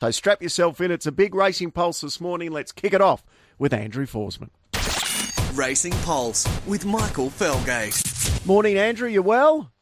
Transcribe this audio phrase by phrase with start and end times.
[0.00, 0.90] So strap yourself in.
[0.90, 2.52] It's a big racing pulse this morning.
[2.52, 3.24] Let's kick it off
[3.58, 4.50] with Andrew Forsman.
[5.54, 8.44] Racing Pulse with Michael Felgate.
[8.44, 9.08] Morning, Andrew.
[9.08, 9.72] You well?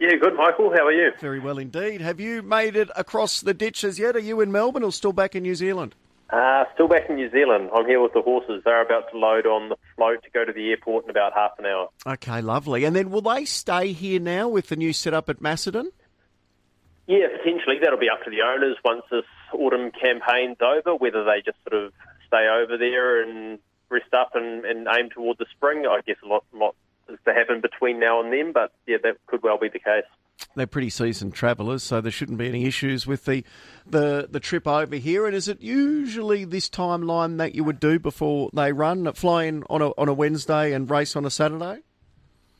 [0.00, 0.72] Yeah, good, Michael.
[0.74, 1.10] How are you?
[1.20, 2.00] Very well indeed.
[2.00, 4.16] Have you made it across the ditches yet?
[4.16, 5.94] Are you in Melbourne or still back in New Zealand?
[6.30, 7.68] Uh, still back in New Zealand.
[7.74, 8.62] I'm here with the horses.
[8.64, 11.50] They're about to load on the float to go to the airport in about half
[11.58, 11.90] an hour.
[12.06, 12.84] Okay, lovely.
[12.84, 15.90] And then will they stay here now with the new setup at Macedon?
[17.06, 17.76] Yeah, potentially.
[17.82, 19.24] That'll be up to the owners once this
[19.54, 21.92] autumn campaign's over, whether they just sort of
[22.26, 23.58] stay over there and
[23.90, 25.86] rest up and, and aim toward the spring.
[25.86, 26.74] I guess a lot, lot
[27.08, 30.04] is to happen between now and then, but yeah, that could well be the case.
[30.56, 33.44] They're pretty seasoned travellers, so there shouldn't be any issues with the,
[33.86, 35.26] the the trip over here.
[35.26, 39.62] And is it usually this timeline that you would do before they run, fly in
[39.70, 41.82] on a on a Wednesday and race on a Saturday?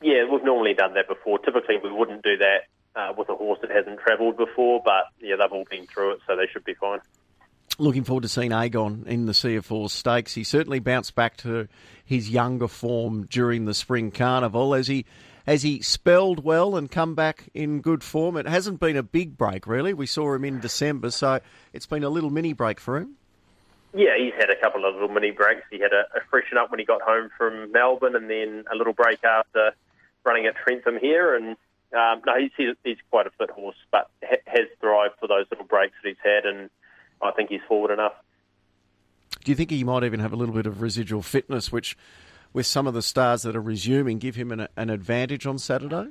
[0.01, 1.39] Yeah, we've normally done that before.
[1.39, 5.35] Typically, we wouldn't do that uh, with a horse that hasn't travelled before, but yeah,
[5.35, 6.99] they've all been through it, so they should be fine.
[7.77, 9.69] Looking forward to seeing Aegon in the C.F.
[9.69, 10.33] Orr Stakes.
[10.33, 11.67] He certainly bounced back to
[12.05, 14.73] his younger form during the Spring Carnival.
[14.73, 15.05] Has he,
[15.45, 18.37] has he spelled well and come back in good form?
[18.37, 19.93] It hasn't been a big break, really.
[19.93, 21.41] We saw him in December, so
[21.73, 23.15] it's been a little mini break for him.
[23.93, 25.63] Yeah, he's had a couple of little mini breaks.
[25.69, 28.75] He had a, a freshen up when he got home from Melbourne, and then a
[28.75, 29.73] little break after
[30.23, 31.35] running at Trentham here.
[31.35, 31.57] And
[31.95, 35.65] um, no, he's, he's, quite a fit horse, but ha- has thrived for those little
[35.65, 36.69] breaks that he's had, and
[37.21, 38.13] I think he's forward enough.
[39.43, 41.97] Do you think he might even have a little bit of residual fitness, which,
[42.53, 46.09] with some of the stars that are resuming, give him an, an advantage on Saturday?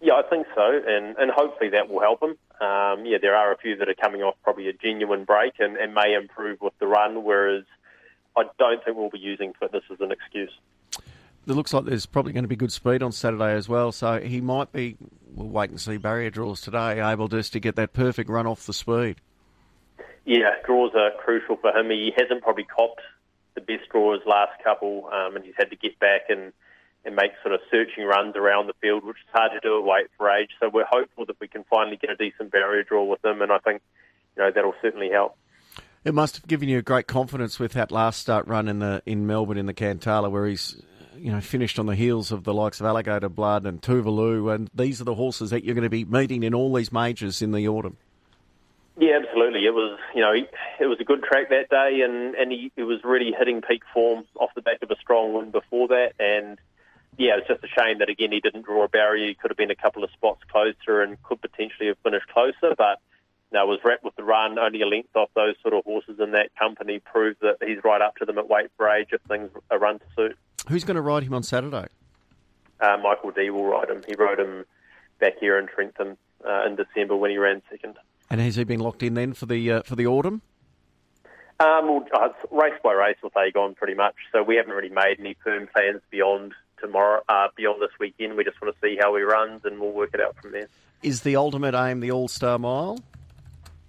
[0.00, 2.36] Yeah, I think so, and, and hopefully that will help him.
[2.60, 5.76] Um, yeah, there are a few that are coming off probably a genuine break and,
[5.76, 7.64] and may improve with the run, whereas
[8.36, 10.52] I don't think we'll be using fitness as an excuse.
[11.48, 14.20] It looks like there's probably going to be good speed on Saturday as well, so
[14.20, 14.98] he might be,
[15.34, 18.66] we'll wait and see barrier draws today, able just to get that perfect run off
[18.66, 19.16] the speed.
[20.26, 21.88] Yeah, draws are crucial for him.
[21.88, 23.00] He hasn't probably copped
[23.54, 26.52] the best draws last couple, um, and he's had to get back and,
[27.06, 29.84] and make sort of searching runs around the field, which is hard to do at
[29.84, 30.50] weight for age.
[30.60, 33.50] So we're hopeful that we can finally get a decent barrier draw with him, and
[33.50, 33.80] I think
[34.36, 35.34] you know that'll certainly help.
[36.04, 39.26] It must have given you great confidence with that last start run in the in
[39.26, 40.80] Melbourne in the Cantala, where he's
[41.18, 44.70] you know finished on the heels of the likes of Alligator Blood and Tuvalu, and
[44.74, 47.52] these are the horses that you're going to be meeting in all these majors in
[47.52, 47.96] the autumn.
[48.98, 49.64] Yeah, absolutely.
[49.64, 53.00] It was, you know, it was a good track that day, and and he, was
[53.04, 56.14] really hitting peak form off the back of a strong win before that.
[56.18, 56.58] And
[57.16, 59.28] yeah, it's just a shame that again he didn't draw a barrier.
[59.28, 62.74] He could have been a couple of spots closer and could potentially have finished closer,
[62.76, 63.00] but
[63.52, 64.58] no, was wrapped with the run.
[64.58, 68.00] Only a length off those sort of horses in that company proved that he's right
[68.00, 70.38] up to them at weight for age if things are run to suit.
[70.68, 71.86] Who's going to ride him on Saturday?
[72.80, 74.02] Uh, Michael Dee will ride him.
[74.06, 74.64] He rode him
[75.18, 76.16] back here in Trentham
[76.46, 77.96] uh, in December when he ran second.
[78.30, 80.42] And has he been locked in then for the uh, for the autumn?
[81.60, 84.14] Um, well, uh, it's race by race with Aegon, pretty much.
[84.32, 88.36] So we haven't really made any firm plans beyond tomorrow, uh, beyond this weekend.
[88.36, 90.68] We just want to see how he runs, and we'll work it out from there.
[91.02, 93.00] Is the ultimate aim the All Star Mile?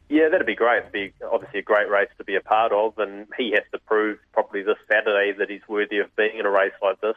[0.10, 0.80] Yeah, that'd be great.
[0.80, 3.80] It'd be obviously a great race to be a part of, and he has to
[3.80, 7.16] prove probably this Saturday that he's worthy of being in a race like this,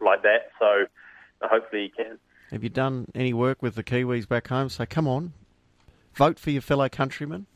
[0.00, 0.50] like that.
[0.58, 0.84] So
[1.40, 2.18] uh, hopefully he can.
[2.50, 4.68] Have you done any work with the Kiwis back home?
[4.68, 5.32] Say, come on,
[6.14, 7.46] vote for your fellow countrymen?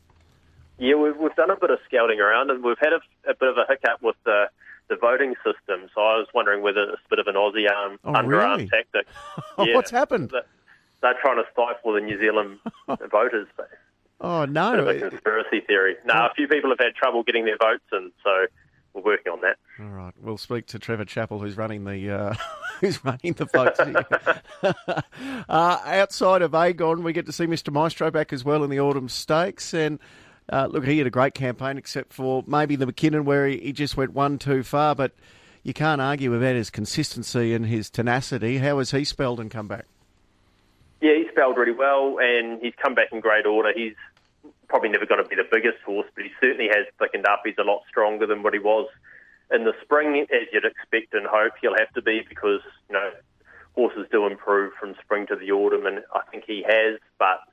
[0.79, 3.49] Yeah, we've, we've done a bit of scouting around, and we've had a, a bit
[3.49, 4.45] of a hiccup with the
[4.89, 5.87] the voting system.
[5.95, 8.67] So I was wondering whether it's a bit of an Aussie arm, Oh, underarm really?
[8.67, 9.07] tactic.
[9.55, 10.31] What's happened?
[10.31, 10.43] They're-
[11.01, 12.59] They're trying to stifle the New Zealand
[13.11, 13.47] voters.
[14.21, 14.87] Oh Bit of no!
[14.87, 15.95] a conspiracy theory.
[16.05, 18.45] No, a few people have had trouble getting their votes and so
[18.93, 19.57] we're working on that.
[19.79, 22.33] All right, we'll speak to Trevor Chappell, who's running the uh,
[22.81, 23.79] who's running the votes.
[25.49, 27.71] uh, outside of Aegon, we get to see Mr.
[27.71, 29.99] Maestro back as well in the autumn stakes, and
[30.51, 33.71] uh, look, he had a great campaign, except for maybe the Mackinnon where he, he
[33.73, 34.93] just went one too far.
[34.93, 35.13] But
[35.63, 38.57] you can't argue about his consistency and his tenacity.
[38.57, 39.85] How has he spelled and come back?
[41.01, 43.71] Yeah, he spelled really well, and he's come back in great order.
[43.75, 43.95] He's
[44.71, 47.41] probably never going to be the biggest horse, but he certainly has thickened up.
[47.43, 48.87] He's a lot stronger than what he was
[49.53, 53.11] in the spring, as you'd expect and hope he'll have to be, because you know
[53.75, 56.99] horses do improve from spring to the autumn, and I think he has.
[57.19, 57.43] But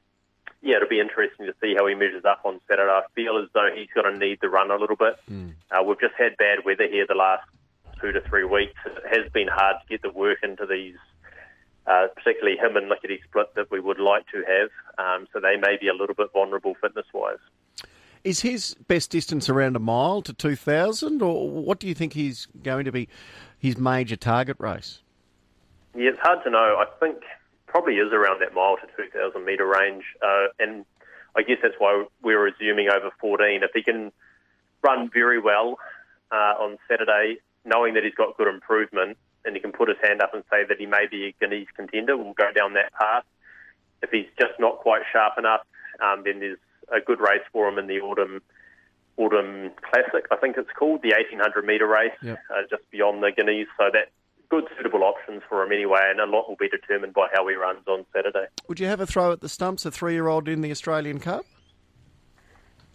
[0.62, 2.90] yeah, it'll be interesting to see how he measures up on Saturday.
[2.90, 5.18] I feel as though he's going to need the run a little bit.
[5.74, 7.42] Uh, we've just had bad weather here the last
[8.00, 8.78] two to three weeks.
[8.86, 10.94] It has been hard to get the work into these
[11.88, 14.70] uh, particularly him and Lickety Split that we would like to have.
[14.98, 17.38] Um, so they may be a little bit vulnerable fitness wise.
[18.24, 22.46] Is his best distance around a mile to 2,000, or what do you think he's
[22.62, 23.08] going to be
[23.58, 25.00] his major target race?
[25.94, 26.76] Yeah, it's hard to know.
[26.78, 27.22] I think
[27.66, 30.04] probably is around that mile to 2,000 metre range.
[30.22, 30.84] Uh, and
[31.36, 33.62] I guess that's why we're assuming over 14.
[33.62, 34.12] If he can
[34.82, 35.78] run very well
[36.30, 40.22] uh, on Saturday, knowing that he's got good improvement, and he can put his hand
[40.22, 43.24] up and say that he may be a Guineas contender, we'll go down that path.
[44.02, 45.62] If he's just not quite sharp enough,
[46.00, 46.58] um, then there's
[46.94, 48.40] a good race for him in the autumn
[49.16, 50.26] autumn classic.
[50.30, 52.38] I think it's called the 1800 metre race, yep.
[52.50, 53.66] uh, just beyond the Guineas.
[53.76, 54.10] So that
[54.48, 57.54] good suitable options for him anyway, and a lot will be determined by how he
[57.54, 58.46] runs on Saturday.
[58.68, 61.44] Would you have a throw at the stumps, a three-year-old in the Australian Cup?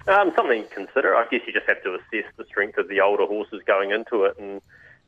[0.08, 1.16] Um, something to consider.
[1.16, 4.24] I guess you just have to assess the strength of the older horses going into
[4.24, 4.62] it and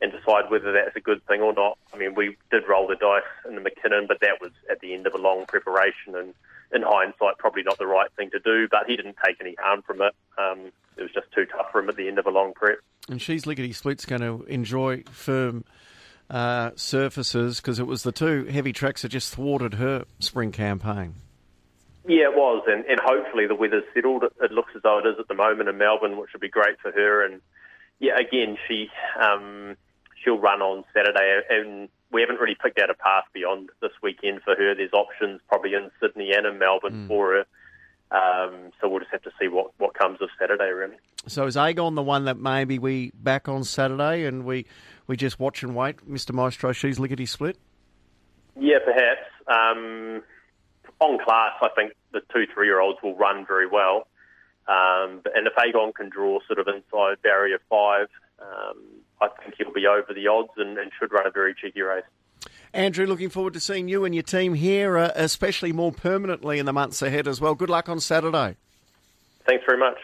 [0.06, 1.80] and decide whether that's a good thing or not.
[1.92, 4.94] I mean, we did roll the dice in the Mackinnon, but that was at the
[4.94, 6.34] end of a long preparation, and
[6.72, 8.68] in hindsight, probably not the right thing to do.
[8.70, 10.14] But he didn't take any harm from it.
[10.38, 12.78] Um, it was just too tough for him at the end of a long prep.
[13.10, 15.66] And she's lickety split's going to enjoy firm
[16.30, 21.16] uh, surfaces because it was the two heavy tracks that just thwarted her spring campaign.
[22.08, 24.24] Yeah, it was, and, and hopefully the weather's settled.
[24.24, 26.80] It looks as though it is at the moment in Melbourne, which would be great
[26.80, 27.26] for her.
[27.26, 27.42] And
[28.00, 29.76] yeah, again, she um,
[30.26, 34.42] she'll run on Saturday, and we haven't really picked out a path beyond this weekend
[34.42, 34.76] for her.
[34.76, 37.08] There's options probably in Sydney and in Melbourne mm.
[37.08, 37.46] for her.
[38.12, 40.96] Um, so we'll just have to see what, what comes of Saturday, really.
[41.28, 44.66] So is Aegon the one that maybe we back on Saturday and we,
[45.08, 46.34] we just watch and wait, Mr.
[46.34, 47.58] Maestro, she's lickety split?
[48.60, 49.28] Yeah, perhaps.
[49.48, 50.24] Um,
[51.00, 54.08] on class, I think the two three year olds will run very well.
[54.68, 58.08] Um, and if Aegon can draw sort of inside barrier five,
[58.40, 58.78] um,
[59.26, 62.04] I think he'll be over the odds and, and, should run a very cheeky race.
[62.74, 66.66] Andrew, looking forward to seeing you and your team here, uh, especially more permanently in
[66.66, 67.56] the months ahead as well.
[67.56, 68.58] Good luck on Saturday.
[69.48, 69.98] Thanks very much.